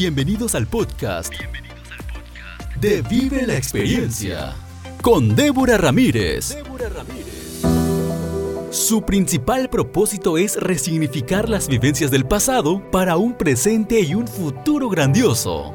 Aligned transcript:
Bienvenidos 0.00 0.54
al 0.54 0.68
podcast, 0.68 1.34
de 2.80 3.02
Vive 3.02 3.44
la 3.44 3.56
Experiencia 3.56 4.54
con 5.02 5.34
Débora 5.34 5.76
Ramírez. 5.76 6.56
Su 8.70 9.02
principal 9.02 9.68
propósito 9.68 10.38
es 10.38 10.54
resignificar 10.54 11.48
las 11.48 11.66
vivencias 11.66 12.12
del 12.12 12.26
pasado 12.26 12.80
para 12.92 13.16
un 13.16 13.34
presente 13.34 13.98
y 13.98 14.14
un 14.14 14.28
futuro 14.28 14.88
grandioso. 14.88 15.74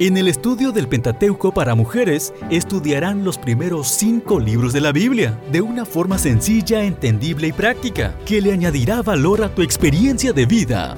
En 0.00 0.16
el 0.16 0.28
estudio 0.28 0.72
del 0.72 0.88
Pentateuco 0.88 1.52
para 1.52 1.74
mujeres, 1.74 2.32
estudiarán 2.48 3.22
los 3.22 3.36
primeros 3.36 3.88
cinco 3.88 4.40
libros 4.40 4.72
de 4.72 4.80
la 4.80 4.92
Biblia 4.92 5.38
de 5.52 5.60
una 5.60 5.84
forma 5.84 6.16
sencilla, 6.16 6.84
entendible 6.84 7.48
y 7.48 7.52
práctica, 7.52 8.16
que 8.24 8.40
le 8.40 8.54
añadirá 8.54 9.02
valor 9.02 9.44
a 9.44 9.54
tu 9.54 9.60
experiencia 9.60 10.32
de 10.32 10.46
vida. 10.46 10.96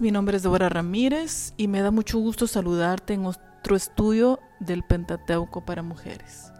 Mi 0.00 0.10
nombre 0.10 0.36
es 0.36 0.42
Débora 0.42 0.68
Ramírez 0.68 1.54
y 1.56 1.68
me 1.68 1.80
da 1.80 1.92
mucho 1.92 2.18
gusto 2.18 2.48
saludarte 2.48 3.14
en 3.14 3.24
otro 3.24 3.76
estudio 3.76 4.40
del 4.58 4.82
Pentateuco 4.82 5.64
para 5.64 5.84
mujeres. 5.84 6.52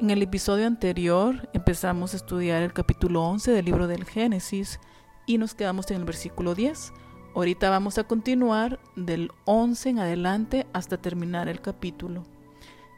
En 0.00 0.10
el 0.10 0.20
episodio 0.20 0.66
anterior 0.66 1.48
empezamos 1.52 2.12
a 2.12 2.16
estudiar 2.16 2.64
el 2.64 2.72
capítulo 2.72 3.22
11 3.22 3.52
del 3.52 3.66
libro 3.66 3.86
del 3.86 4.04
Génesis 4.04 4.80
y 5.26 5.38
nos 5.38 5.54
quedamos 5.54 5.88
en 5.92 5.98
el 5.98 6.04
versículo 6.04 6.56
10. 6.56 6.92
Ahorita 7.36 7.70
vamos 7.70 7.98
a 7.98 8.04
continuar 8.04 8.80
del 8.96 9.30
11 9.44 9.90
en 9.90 9.98
adelante 10.00 10.66
hasta 10.72 10.96
terminar 10.96 11.48
el 11.48 11.60
capítulo. 11.60 12.24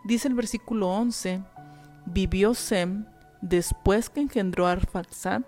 Dice 0.02 0.28
el 0.28 0.34
versículo 0.34 0.88
11, 0.88 1.42
vivió 2.06 2.54
Sem 2.54 3.04
después 3.42 4.08
que 4.08 4.22
engendró 4.22 4.66
a 4.66 4.72
Arfaxad 4.72 5.42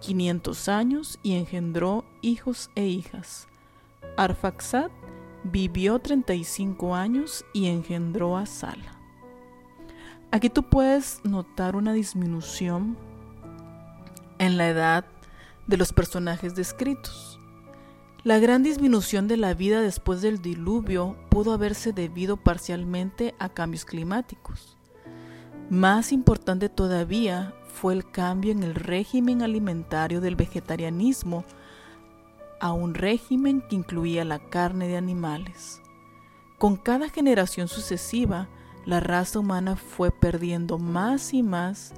500 0.00 0.68
años 0.68 1.20
y 1.22 1.36
engendró 1.36 2.04
hijos 2.20 2.68
e 2.74 2.86
hijas. 2.86 3.46
Arfaxad 4.16 4.90
vivió 5.44 5.98
35 5.98 6.94
años 6.94 7.44
y 7.52 7.66
engendró 7.66 8.36
a 8.36 8.46
Sala. 8.46 8.98
Aquí 10.30 10.48
tú 10.48 10.62
puedes 10.62 11.20
notar 11.24 11.76
una 11.76 11.92
disminución 11.92 12.96
en 14.38 14.56
la 14.56 14.68
edad 14.68 15.04
de 15.66 15.76
los 15.76 15.92
personajes 15.92 16.54
descritos. 16.54 17.38
La 18.22 18.38
gran 18.38 18.62
disminución 18.62 19.28
de 19.28 19.38
la 19.38 19.54
vida 19.54 19.80
después 19.80 20.20
del 20.20 20.42
diluvio 20.42 21.16
pudo 21.30 21.52
haberse 21.52 21.92
debido 21.92 22.36
parcialmente 22.36 23.34
a 23.38 23.48
cambios 23.48 23.84
climáticos. 23.84 24.76
Más 25.70 26.12
importante 26.12 26.68
todavía 26.68 27.54
fue 27.72 27.94
el 27.94 28.10
cambio 28.10 28.52
en 28.52 28.62
el 28.62 28.74
régimen 28.74 29.40
alimentario 29.40 30.20
del 30.20 30.36
vegetarianismo 30.36 31.44
a 32.60 32.72
un 32.72 32.94
régimen 32.94 33.62
que 33.62 33.76
incluía 33.76 34.24
la 34.24 34.38
carne 34.38 34.88
de 34.88 34.96
animales. 34.96 35.80
Con 36.58 36.76
cada 36.76 37.08
generación 37.08 37.68
sucesiva, 37.68 38.48
la 38.86 39.00
raza 39.00 39.38
humana 39.38 39.76
fue 39.76 40.10
perdiendo 40.10 40.78
más 40.78 41.32
y 41.34 41.42
más 41.42 41.92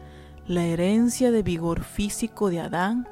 la 0.46 0.64
herencia 0.64 1.30
de 1.30 1.42
vigor 1.42 1.84
físico 1.84 2.50
de 2.50 2.60
Adán 2.60 3.08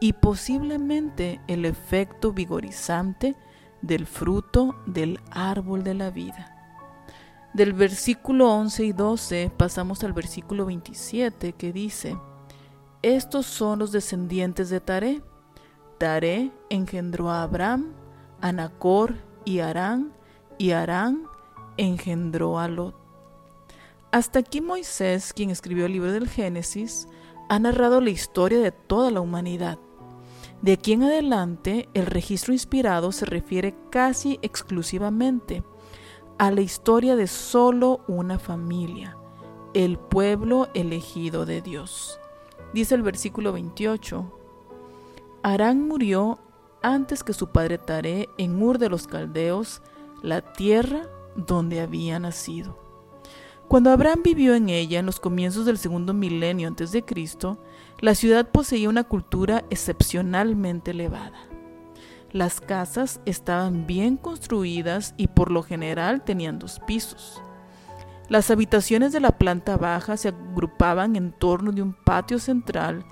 y 0.00 0.14
posiblemente 0.14 1.40
el 1.46 1.64
efecto 1.64 2.32
vigorizante 2.32 3.36
del 3.82 4.06
fruto 4.06 4.76
del 4.86 5.20
árbol 5.30 5.84
de 5.84 5.94
la 5.94 6.10
vida. 6.10 6.56
Del 7.54 7.74
versículo 7.74 8.50
11 8.50 8.84
y 8.84 8.92
12 8.92 9.52
pasamos 9.56 10.02
al 10.04 10.12
versículo 10.12 10.66
27 10.66 11.52
que 11.52 11.72
dice, 11.72 12.16
Estos 13.02 13.46
son 13.46 13.78
los 13.78 13.92
descendientes 13.92 14.70
de 14.70 14.80
Taré. 14.80 15.22
Taré 16.02 16.50
engendró 16.68 17.30
a 17.30 17.44
Abraham, 17.44 17.92
a 18.40 18.50
Nacor 18.50 19.14
y 19.44 19.60
Arán, 19.60 20.12
y 20.58 20.72
Arán 20.72 21.28
engendró 21.76 22.58
a 22.58 22.66
Lot. 22.66 22.96
Hasta 24.10 24.40
aquí 24.40 24.60
Moisés, 24.60 25.32
quien 25.32 25.50
escribió 25.50 25.86
el 25.86 25.92
libro 25.92 26.10
del 26.10 26.28
Génesis, 26.28 27.06
ha 27.48 27.60
narrado 27.60 28.00
la 28.00 28.10
historia 28.10 28.58
de 28.58 28.72
toda 28.72 29.12
la 29.12 29.20
humanidad. 29.20 29.78
De 30.60 30.72
aquí 30.72 30.92
en 30.94 31.04
adelante, 31.04 31.88
el 31.94 32.06
registro 32.06 32.52
inspirado 32.52 33.12
se 33.12 33.24
refiere 33.24 33.72
casi 33.92 34.40
exclusivamente 34.42 35.62
a 36.36 36.50
la 36.50 36.62
historia 36.62 37.14
de 37.14 37.28
solo 37.28 38.00
una 38.08 38.40
familia, 38.40 39.16
el 39.72 40.00
pueblo 40.00 40.68
elegido 40.74 41.46
de 41.46 41.62
Dios. 41.62 42.18
Dice 42.74 42.96
el 42.96 43.02
versículo 43.02 43.52
28, 43.52 44.41
Arán 45.42 45.88
murió 45.88 46.38
antes 46.82 47.24
que 47.24 47.32
su 47.32 47.48
padre 47.48 47.78
Taré 47.78 48.28
en 48.38 48.62
Ur 48.62 48.78
de 48.78 48.88
los 48.88 49.08
Caldeos, 49.08 49.82
la 50.22 50.40
tierra 50.40 51.08
donde 51.34 51.80
había 51.80 52.20
nacido. 52.20 52.78
Cuando 53.66 53.90
Abraham 53.90 54.20
vivió 54.22 54.54
en 54.54 54.68
ella 54.68 55.00
en 55.00 55.06
los 55.06 55.18
comienzos 55.18 55.66
del 55.66 55.78
segundo 55.78 56.14
milenio 56.14 56.68
antes 56.68 56.92
de 56.92 57.04
Cristo, 57.04 57.58
la 58.00 58.14
ciudad 58.14 58.50
poseía 58.50 58.88
una 58.88 59.04
cultura 59.04 59.64
excepcionalmente 59.70 60.92
elevada. 60.92 61.38
Las 62.30 62.60
casas 62.60 63.20
estaban 63.26 63.86
bien 63.86 64.16
construidas 64.16 65.14
y 65.16 65.26
por 65.26 65.50
lo 65.50 65.62
general 65.62 66.22
tenían 66.22 66.58
dos 66.58 66.80
pisos. 66.86 67.42
Las 68.28 68.50
habitaciones 68.50 69.12
de 69.12 69.20
la 69.20 69.32
planta 69.32 69.76
baja 69.76 70.16
se 70.16 70.28
agrupaban 70.28 71.16
en 71.16 71.32
torno 71.32 71.72
de 71.72 71.82
un 71.82 71.92
patio 71.92 72.38
central 72.38 73.04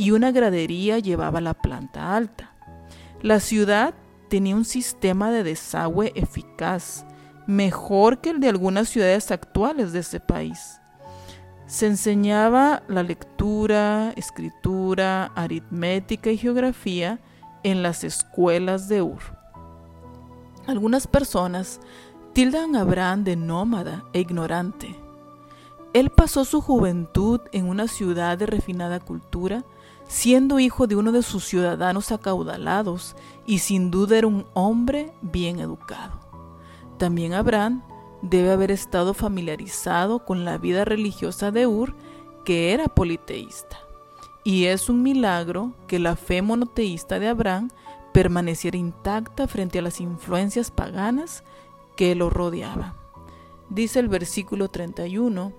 y 0.00 0.12
una 0.12 0.32
gradería 0.32 0.98
llevaba 0.98 1.42
la 1.42 1.52
planta 1.52 2.16
alta. 2.16 2.54
La 3.20 3.38
ciudad 3.38 3.92
tenía 4.30 4.56
un 4.56 4.64
sistema 4.64 5.30
de 5.30 5.42
desagüe 5.42 6.10
eficaz, 6.14 7.04
mejor 7.46 8.22
que 8.22 8.30
el 8.30 8.40
de 8.40 8.48
algunas 8.48 8.88
ciudades 8.88 9.30
actuales 9.30 9.92
de 9.92 9.98
ese 9.98 10.18
país. 10.18 10.80
Se 11.66 11.86
enseñaba 11.86 12.82
la 12.88 13.02
lectura, 13.02 14.14
escritura, 14.16 15.32
aritmética 15.34 16.30
y 16.30 16.38
geografía 16.38 17.20
en 17.62 17.82
las 17.82 18.02
escuelas 18.02 18.88
de 18.88 19.02
Ur. 19.02 19.20
Algunas 20.66 21.08
personas 21.08 21.78
tildan 22.32 22.74
a 22.74 22.80
Abraham 22.80 23.22
de 23.24 23.36
nómada 23.36 24.04
e 24.14 24.20
ignorante. 24.20 24.96
Él 25.92 26.08
pasó 26.08 26.46
su 26.46 26.62
juventud 26.62 27.42
en 27.52 27.68
una 27.68 27.86
ciudad 27.86 28.38
de 28.38 28.46
refinada 28.46 28.98
cultura, 28.98 29.62
siendo 30.10 30.58
hijo 30.58 30.88
de 30.88 30.96
uno 30.96 31.12
de 31.12 31.22
sus 31.22 31.44
ciudadanos 31.44 32.10
acaudalados 32.10 33.14
y 33.46 33.60
sin 33.60 33.92
duda 33.92 34.18
era 34.18 34.26
un 34.26 34.44
hombre 34.54 35.12
bien 35.22 35.60
educado. 35.60 36.18
También 36.98 37.32
Abraham 37.32 37.84
debe 38.20 38.50
haber 38.50 38.72
estado 38.72 39.14
familiarizado 39.14 40.24
con 40.24 40.44
la 40.44 40.58
vida 40.58 40.84
religiosa 40.84 41.52
de 41.52 41.68
Ur, 41.68 41.94
que 42.44 42.72
era 42.72 42.88
politeísta. 42.88 43.78
Y 44.42 44.64
es 44.64 44.88
un 44.88 45.04
milagro 45.04 45.74
que 45.86 46.00
la 46.00 46.16
fe 46.16 46.42
monoteísta 46.42 47.20
de 47.20 47.28
Abraham 47.28 47.70
permaneciera 48.12 48.76
intacta 48.76 49.46
frente 49.46 49.78
a 49.78 49.82
las 49.82 50.00
influencias 50.00 50.72
paganas 50.72 51.44
que 51.96 52.16
lo 52.16 52.30
rodeaban. 52.30 52.94
Dice 53.68 54.00
el 54.00 54.08
versículo 54.08 54.70
31, 54.70 55.52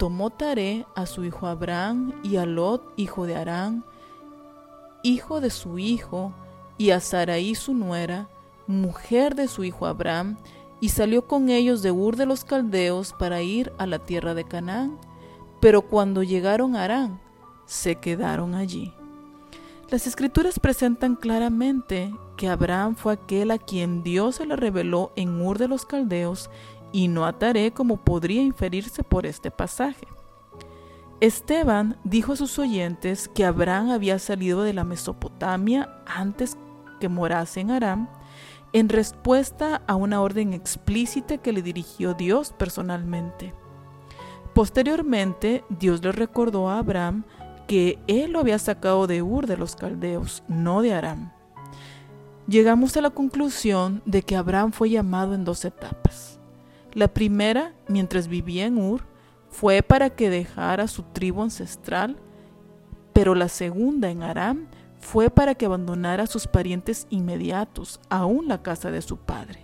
tomó 0.00 0.30
Taré 0.30 0.86
a 0.94 1.04
su 1.04 1.24
hijo 1.24 1.46
Abraham 1.46 2.14
y 2.22 2.36
a 2.36 2.46
Lot, 2.46 2.90
hijo 2.96 3.26
de 3.26 3.36
Arán, 3.36 3.84
hijo 5.02 5.42
de 5.42 5.50
su 5.50 5.78
hijo, 5.78 6.32
y 6.78 6.88
a 6.92 7.00
Saraí 7.00 7.54
su 7.54 7.74
nuera, 7.74 8.26
mujer 8.66 9.34
de 9.34 9.46
su 9.46 9.62
hijo 9.62 9.84
Abraham, 9.84 10.38
y 10.80 10.88
salió 10.88 11.26
con 11.26 11.50
ellos 11.50 11.82
de 11.82 11.90
Ur 11.90 12.16
de 12.16 12.24
los 12.24 12.44
Caldeos 12.44 13.12
para 13.12 13.42
ir 13.42 13.74
a 13.76 13.84
la 13.84 13.98
tierra 13.98 14.32
de 14.32 14.44
Canaán. 14.44 14.98
Pero 15.60 15.82
cuando 15.82 16.22
llegaron 16.22 16.76
a 16.76 16.84
Arán, 16.84 17.20
se 17.66 17.96
quedaron 17.96 18.54
allí. 18.54 18.94
Las 19.90 20.06
escrituras 20.06 20.58
presentan 20.60 21.14
claramente 21.14 22.10
que 22.38 22.48
Abraham 22.48 22.96
fue 22.96 23.12
aquel 23.12 23.50
a 23.50 23.58
quien 23.58 24.02
Dios 24.02 24.36
se 24.36 24.46
le 24.46 24.56
reveló 24.56 25.12
en 25.14 25.42
Ur 25.42 25.58
de 25.58 25.68
los 25.68 25.84
Caldeos 25.84 26.48
y 26.92 27.08
no 27.08 27.24
ataré 27.24 27.72
como 27.72 27.98
podría 27.98 28.42
inferirse 28.42 29.02
por 29.02 29.26
este 29.26 29.50
pasaje. 29.50 30.06
Esteban 31.20 31.98
dijo 32.02 32.32
a 32.32 32.36
sus 32.36 32.58
oyentes 32.58 33.28
que 33.28 33.44
Abraham 33.44 33.90
había 33.90 34.18
salido 34.18 34.62
de 34.62 34.72
la 34.72 34.84
Mesopotamia 34.84 36.02
antes 36.06 36.56
que 36.98 37.08
morase 37.08 37.60
en 37.60 37.70
Aram 37.70 38.08
en 38.72 38.88
respuesta 38.88 39.82
a 39.86 39.96
una 39.96 40.22
orden 40.22 40.52
explícita 40.52 41.38
que 41.38 41.52
le 41.52 41.62
dirigió 41.62 42.14
Dios 42.14 42.54
personalmente. 42.56 43.52
Posteriormente, 44.54 45.64
Dios 45.68 46.02
le 46.02 46.12
recordó 46.12 46.70
a 46.70 46.78
Abraham 46.78 47.24
que 47.66 47.98
él 48.06 48.32
lo 48.32 48.40
había 48.40 48.58
sacado 48.58 49.06
de 49.06 49.22
Ur 49.22 49.46
de 49.46 49.56
los 49.56 49.76
Caldeos, 49.76 50.42
no 50.48 50.82
de 50.82 50.94
Aram. 50.94 51.32
Llegamos 52.48 52.96
a 52.96 53.00
la 53.00 53.10
conclusión 53.10 54.02
de 54.06 54.22
que 54.22 54.36
Abraham 54.36 54.72
fue 54.72 54.90
llamado 54.90 55.34
en 55.34 55.44
dos 55.44 55.64
etapas. 55.64 56.39
La 56.92 57.08
primera, 57.08 57.72
mientras 57.88 58.26
vivía 58.26 58.66
en 58.66 58.78
Ur, 58.78 59.02
fue 59.48 59.82
para 59.82 60.10
que 60.10 60.30
dejara 60.30 60.88
su 60.88 61.02
tribu 61.02 61.42
ancestral, 61.42 62.16
pero 63.12 63.34
la 63.34 63.48
segunda 63.48 64.10
en 64.10 64.22
Aram 64.22 64.66
fue 64.98 65.30
para 65.30 65.54
que 65.54 65.66
abandonara 65.66 66.24
a 66.24 66.26
sus 66.26 66.46
parientes 66.46 67.06
inmediatos, 67.10 68.00
aún 68.08 68.48
la 68.48 68.62
casa 68.62 68.90
de 68.90 69.02
su 69.02 69.16
padre. 69.16 69.60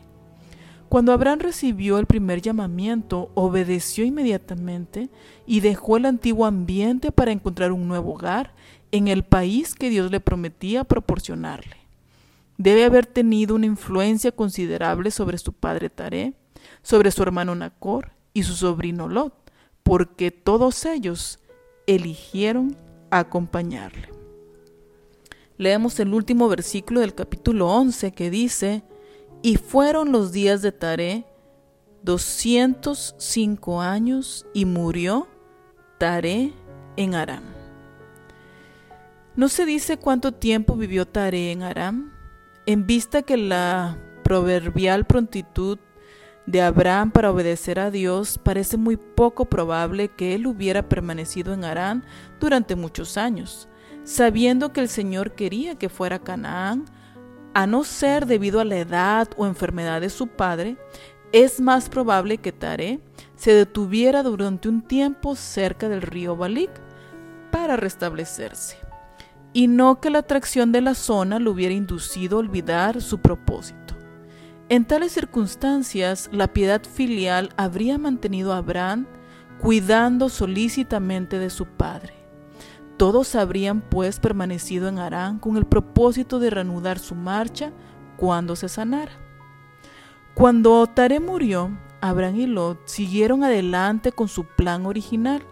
Cuando 0.88 1.12
Abraham 1.12 1.40
recibió 1.40 1.98
el 1.98 2.06
primer 2.06 2.40
llamamiento, 2.40 3.30
obedeció 3.34 4.04
inmediatamente 4.04 5.10
y 5.44 5.60
dejó 5.60 5.96
el 5.96 6.06
antiguo 6.06 6.46
ambiente 6.46 7.10
para 7.10 7.32
encontrar 7.32 7.72
un 7.72 7.88
nuevo 7.88 8.14
hogar 8.14 8.54
en 8.92 9.08
el 9.08 9.24
país 9.24 9.74
que 9.74 9.90
Dios 9.90 10.10
le 10.12 10.20
prometía 10.20 10.84
proporcionarle. 10.84 11.76
Debe 12.56 12.84
haber 12.84 13.04
tenido 13.04 13.56
una 13.56 13.66
influencia 13.66 14.30
considerable 14.30 15.10
sobre 15.10 15.38
su 15.38 15.52
padre 15.52 15.90
Taré, 15.90 16.34
sobre 16.86 17.10
su 17.10 17.20
hermano 17.24 17.56
Nacor 17.56 18.12
y 18.32 18.44
su 18.44 18.54
sobrino 18.54 19.08
Lot, 19.08 19.34
porque 19.82 20.30
todos 20.30 20.86
ellos 20.86 21.40
eligieron 21.88 22.76
acompañarle. 23.10 24.08
Leemos 25.58 25.98
el 25.98 26.14
último 26.14 26.48
versículo 26.48 27.00
del 27.00 27.12
capítulo 27.12 27.66
11 27.70 28.12
que 28.12 28.30
dice, 28.30 28.84
y 29.42 29.56
fueron 29.56 30.12
los 30.12 30.30
días 30.30 30.62
de 30.62 30.70
Taré 30.70 31.26
205 32.04 33.80
años 33.80 34.46
y 34.54 34.64
murió 34.64 35.26
Taré 35.98 36.52
en 36.96 37.16
Aram. 37.16 37.42
No 39.34 39.48
se 39.48 39.66
dice 39.66 39.96
cuánto 39.96 40.30
tiempo 40.30 40.76
vivió 40.76 41.04
Taré 41.04 41.50
en 41.50 41.64
Aram, 41.64 42.12
en 42.64 42.86
vista 42.86 43.22
que 43.22 43.36
la 43.36 43.98
proverbial 44.22 45.04
prontitud 45.04 45.80
de 46.46 46.62
Abraham 46.62 47.10
para 47.10 47.30
obedecer 47.30 47.78
a 47.80 47.90
Dios 47.90 48.38
parece 48.38 48.76
muy 48.76 48.96
poco 48.96 49.46
probable 49.46 50.08
que 50.08 50.34
él 50.34 50.46
hubiera 50.46 50.88
permanecido 50.88 51.52
en 51.52 51.64
Aram 51.64 52.02
durante 52.38 52.76
muchos 52.76 53.16
años, 53.16 53.68
sabiendo 54.04 54.72
que 54.72 54.80
el 54.80 54.88
Señor 54.88 55.32
quería 55.32 55.76
que 55.76 55.88
fuera 55.88 56.20
Canaán 56.20 56.84
a 57.52 57.66
no 57.66 57.84
ser 57.84 58.26
debido 58.26 58.60
a 58.60 58.64
la 58.64 58.76
edad 58.76 59.28
o 59.36 59.46
enfermedad 59.46 60.00
de 60.00 60.10
su 60.10 60.28
padre, 60.28 60.76
es 61.32 61.60
más 61.60 61.88
probable 61.88 62.38
que 62.38 62.52
Tare 62.52 63.00
se 63.34 63.52
detuviera 63.52 64.22
durante 64.22 64.68
un 64.68 64.82
tiempo 64.82 65.34
cerca 65.34 65.88
del 65.88 66.02
río 66.02 66.36
Balik 66.36 66.70
para 67.50 67.76
restablecerse, 67.76 68.76
y 69.52 69.66
no 69.66 70.00
que 70.00 70.10
la 70.10 70.18
atracción 70.18 70.70
de 70.70 70.82
la 70.82 70.94
zona 70.94 71.38
lo 71.38 71.50
hubiera 71.50 71.74
inducido 71.74 72.36
a 72.36 72.40
olvidar 72.40 73.00
su 73.00 73.18
propósito. 73.18 73.85
En 74.68 74.84
tales 74.84 75.12
circunstancias, 75.12 76.28
la 76.32 76.52
piedad 76.52 76.82
filial 76.82 77.50
habría 77.56 77.98
mantenido 77.98 78.52
a 78.52 78.56
Abraham 78.56 79.06
cuidando 79.60 80.28
solícitamente 80.28 81.38
de 81.38 81.50
su 81.50 81.66
padre. 81.66 82.14
Todos 82.96 83.36
habrían 83.36 83.80
pues 83.80 84.18
permanecido 84.18 84.88
en 84.88 84.98
Arán 84.98 85.38
con 85.38 85.56
el 85.56 85.66
propósito 85.66 86.40
de 86.40 86.50
reanudar 86.50 86.98
su 86.98 87.14
marcha 87.14 87.70
cuando 88.16 88.56
se 88.56 88.68
sanara. 88.68 89.12
Cuando 90.34 90.84
Tare 90.88 91.20
murió, 91.20 91.70
Abraham 92.00 92.40
y 92.40 92.46
Lot 92.46 92.88
siguieron 92.88 93.44
adelante 93.44 94.10
con 94.10 94.26
su 94.26 94.44
plan 94.44 94.84
original, 94.84 95.42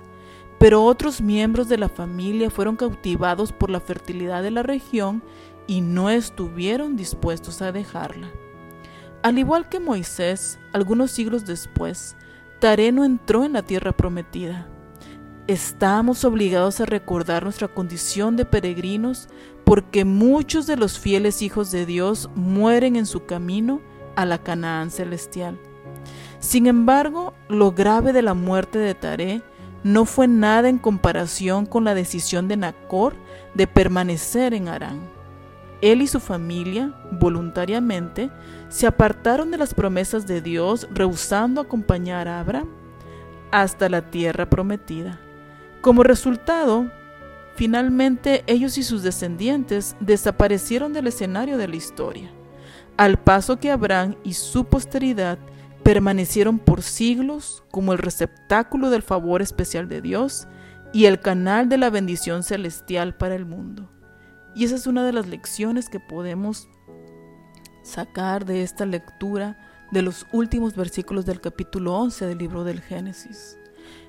pero 0.58 0.82
otros 0.82 1.20
miembros 1.20 1.68
de 1.68 1.78
la 1.78 1.88
familia 1.88 2.50
fueron 2.50 2.74
cautivados 2.74 3.52
por 3.52 3.70
la 3.70 3.78
fertilidad 3.78 4.42
de 4.42 4.50
la 4.50 4.64
región 4.64 5.22
y 5.68 5.82
no 5.82 6.10
estuvieron 6.10 6.96
dispuestos 6.96 7.62
a 7.62 7.70
dejarla. 7.70 8.28
Al 9.24 9.38
igual 9.38 9.70
que 9.70 9.80
Moisés, 9.80 10.58
algunos 10.74 11.10
siglos 11.10 11.46
después, 11.46 12.14
Tare 12.60 12.92
no 12.92 13.06
entró 13.06 13.46
en 13.46 13.54
la 13.54 13.62
tierra 13.62 13.92
prometida 13.92 14.68
Estamos 15.46 16.26
obligados 16.26 16.82
a 16.82 16.84
recordar 16.84 17.42
nuestra 17.42 17.68
condición 17.68 18.36
de 18.36 18.44
peregrinos 18.44 19.30
porque 19.64 20.04
muchos 20.04 20.66
de 20.66 20.76
los 20.76 20.98
fieles 20.98 21.40
hijos 21.40 21.70
de 21.70 21.86
Dios 21.86 22.28
mueren 22.34 22.96
en 22.96 23.06
su 23.06 23.24
camino 23.24 23.80
a 24.14 24.26
la 24.26 24.42
Canaán 24.42 24.90
celestial. 24.90 25.58
Sin 26.38 26.66
embargo, 26.66 27.32
lo 27.48 27.72
grave 27.72 28.12
de 28.12 28.20
la 28.20 28.34
muerte 28.34 28.78
de 28.78 28.94
Taré 28.94 29.40
no 29.84 30.04
fue 30.04 30.28
nada 30.28 30.68
en 30.68 30.76
comparación 30.76 31.64
con 31.64 31.84
la 31.84 31.94
decisión 31.94 32.46
de 32.46 32.58
Nacor 32.58 33.14
de 33.54 33.66
permanecer 33.66 34.52
en 34.52 34.68
Arán. 34.68 35.13
Él 35.84 36.00
y 36.00 36.06
su 36.06 36.18
familia, 36.18 36.94
voluntariamente, 37.10 38.30
se 38.70 38.86
apartaron 38.86 39.50
de 39.50 39.58
las 39.58 39.74
promesas 39.74 40.26
de 40.26 40.40
Dios, 40.40 40.88
rehusando 40.90 41.60
acompañar 41.60 42.26
a 42.26 42.40
Abraham 42.40 42.70
hasta 43.50 43.90
la 43.90 44.10
tierra 44.10 44.48
prometida. 44.48 45.20
Como 45.82 46.02
resultado, 46.02 46.90
finalmente 47.54 48.44
ellos 48.46 48.78
y 48.78 48.82
sus 48.82 49.02
descendientes 49.02 49.94
desaparecieron 50.00 50.94
del 50.94 51.08
escenario 51.08 51.58
de 51.58 51.68
la 51.68 51.76
historia, 51.76 52.32
al 52.96 53.18
paso 53.18 53.58
que 53.58 53.70
Abraham 53.70 54.16
y 54.24 54.32
su 54.32 54.64
posteridad 54.64 55.38
permanecieron 55.82 56.60
por 56.60 56.80
siglos 56.80 57.62
como 57.70 57.92
el 57.92 57.98
receptáculo 57.98 58.88
del 58.88 59.02
favor 59.02 59.42
especial 59.42 59.90
de 59.90 60.00
Dios 60.00 60.48
y 60.94 61.04
el 61.04 61.20
canal 61.20 61.68
de 61.68 61.76
la 61.76 61.90
bendición 61.90 62.42
celestial 62.42 63.14
para 63.14 63.34
el 63.34 63.44
mundo. 63.44 63.90
Y 64.54 64.64
esa 64.64 64.76
es 64.76 64.86
una 64.86 65.04
de 65.04 65.12
las 65.12 65.26
lecciones 65.26 65.88
que 65.88 66.00
podemos 66.00 66.68
sacar 67.82 68.44
de 68.44 68.62
esta 68.62 68.86
lectura 68.86 69.58
de 69.92 70.02
los 70.02 70.26
últimos 70.32 70.74
versículos 70.74 71.26
del 71.26 71.40
capítulo 71.40 71.94
11 71.94 72.26
del 72.26 72.38
libro 72.38 72.64
del 72.64 72.80
Génesis 72.80 73.58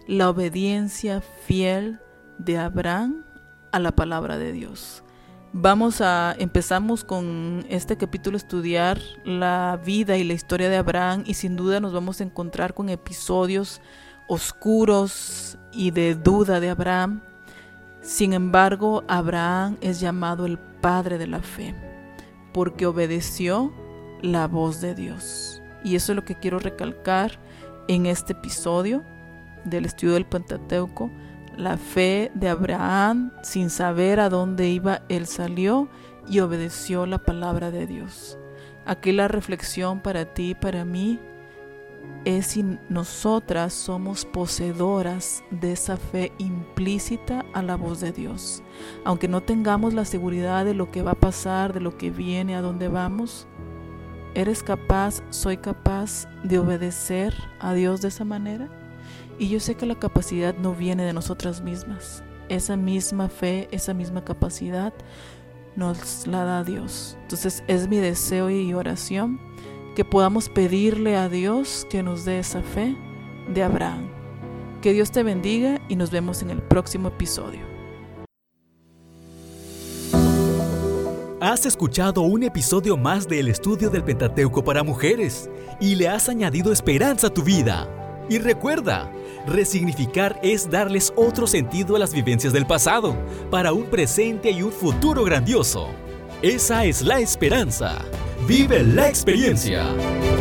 la 0.07 0.29
obediencia 0.29 1.21
fiel 1.21 1.99
de 2.37 2.57
Abraham 2.57 3.25
a 3.71 3.79
la 3.79 3.93
palabra 3.93 4.37
de 4.37 4.51
Dios. 4.51 5.03
Vamos 5.51 6.01
a 6.01 6.35
empezamos 6.37 7.03
con 7.03 7.65
este 7.69 7.97
capítulo 7.97 8.35
a 8.35 8.37
estudiar 8.37 8.99
la 9.23 9.79
vida 9.83 10.17
y 10.17 10.23
la 10.23 10.33
historia 10.33 10.69
de 10.69 10.75
Abraham 10.75 11.23
y 11.25 11.35
sin 11.35 11.55
duda 11.55 11.79
nos 11.79 11.93
vamos 11.93 12.19
a 12.19 12.25
encontrar 12.25 12.73
con 12.73 12.89
episodios 12.89 13.81
oscuros 14.27 15.57
y 15.71 15.91
de 15.91 16.15
duda 16.15 16.59
de 16.59 16.69
Abraham. 16.69 17.21
Sin 18.05 18.33
embargo, 18.33 19.03
Abraham 19.07 19.77
es 19.81 19.99
llamado 19.99 20.45
el 20.45 20.59
padre 20.59 21.17
de 21.17 21.25
la 21.25 21.39
fe 21.39 21.73
porque 22.53 22.85
obedeció 22.85 23.73
la 24.21 24.47
voz 24.47 24.79
de 24.79 24.93
Dios. 24.93 25.59
Y 25.83 25.95
eso 25.95 26.11
es 26.11 26.15
lo 26.15 26.23
que 26.23 26.35
quiero 26.35 26.59
recalcar 26.59 27.39
en 27.87 28.05
este 28.05 28.33
episodio 28.33 29.03
del 29.63 29.85
estudio 29.85 30.13
del 30.13 30.27
Pentateuco, 30.27 31.09
la 31.57 31.77
fe 31.77 32.31
de 32.35 32.47
Abraham, 32.49 33.31
sin 33.41 33.71
saber 33.71 34.19
a 34.19 34.29
dónde 34.29 34.69
iba, 34.69 35.01
él 35.09 35.25
salió 35.25 35.89
y 36.29 36.41
obedeció 36.41 37.07
la 37.07 37.17
palabra 37.17 37.71
de 37.71 37.87
Dios. 37.87 38.37
Aquí 38.85 39.13
la 39.13 39.27
reflexión 39.27 39.99
para 39.99 40.25
ti 40.25 40.51
y 40.51 40.55
para 40.55 40.85
mí 40.85 41.19
es 42.25 42.47
si 42.47 42.65
nosotras 42.89 43.71
somos 43.73 44.25
poseedoras 44.25 45.43
de 45.51 45.73
esa 45.73 45.95
fe 45.95 46.31
implícita 46.39 47.45
a 47.53 47.61
la 47.61 47.75
voz 47.75 47.99
de 47.99 48.11
Dios. 48.11 48.63
Aunque 49.03 49.27
no 49.27 49.41
tengamos 49.41 49.93
la 49.93 50.05
seguridad 50.05 50.65
de 50.65 50.73
lo 50.73 50.89
que 50.89 51.03
va 51.03 51.11
a 51.11 51.19
pasar, 51.19 51.73
de 51.73 51.79
lo 51.79 51.97
que 51.97 52.09
viene, 52.09 52.55
a 52.55 52.61
dónde 52.61 52.87
vamos, 52.87 53.47
¿eres 54.33 54.63
capaz, 54.63 55.21
soy 55.29 55.57
capaz 55.57 56.27
de 56.43 56.57
obedecer 56.57 57.35
a 57.59 57.73
Dios 57.73 58.01
de 58.01 58.07
esa 58.07 58.25
manera? 58.25 58.69
Y 59.37 59.49
yo 59.49 59.59
sé 59.59 59.75
que 59.75 59.85
la 59.85 59.95
capacidad 59.95 60.55
no 60.55 60.73
viene 60.73 61.03
de 61.03 61.13
nosotras 61.13 61.61
mismas. 61.61 62.23
Esa 62.49 62.75
misma 62.75 63.29
fe, 63.29 63.67
esa 63.71 63.93
misma 63.93 64.23
capacidad 64.23 64.93
nos 65.75 66.25
la 66.25 66.43
da 66.43 66.63
Dios. 66.63 67.17
Entonces 67.21 67.63
es 67.67 67.87
mi 67.87 67.97
deseo 67.97 68.49
y 68.49 68.73
oración 68.73 69.39
que 69.95 70.05
podamos 70.05 70.49
pedirle 70.49 71.15
a 71.15 71.29
Dios 71.29 71.87
que 71.89 72.03
nos 72.03 72.25
dé 72.25 72.37
esa 72.37 72.61
fe 72.61 72.95
de 73.47 73.63
Abraham. 73.63 74.09
Que 74.81 74.93
Dios 74.93 75.09
te 75.09 75.23
bendiga 75.23 75.81
y 75.89 75.95
nos 75.95 76.11
vemos 76.11 76.43
en 76.43 76.51
el 76.51 76.61
próximo 76.61 77.07
episodio. 77.07 77.61
Has 81.41 81.65
escuchado 81.65 82.21
un 82.21 82.43
episodio 82.43 82.97
más 82.97 83.27
del 83.27 83.47
estudio 83.47 83.89
del 83.89 84.03
Pentateuco 84.03 84.63
para 84.63 84.83
mujeres 84.83 85.49
y 85.79 85.95
le 85.95 86.09
has 86.09 86.27
añadido 86.29 86.71
esperanza 86.71 87.27
a 87.27 87.33
tu 87.33 87.43
vida. 87.43 87.87
Y 88.29 88.39
recuerda, 88.39 89.11
resignificar 89.45 90.39
es 90.41 90.69
darles 90.69 91.13
otro 91.15 91.45
sentido 91.45 91.95
a 91.95 91.99
las 91.99 92.13
vivencias 92.13 92.51
del 92.51 92.65
pasado, 92.65 93.15
para 93.51 93.73
un 93.73 93.85
presente 93.85 94.49
y 94.51 94.63
un 94.63 94.71
futuro 94.71 95.23
grandioso. 95.23 95.89
Esa 96.41 96.85
es 96.85 97.03
la 97.03 97.19
esperanza. 97.19 98.03
Vive 98.47 98.83
la 98.83 99.07
experiencia. 99.07 100.34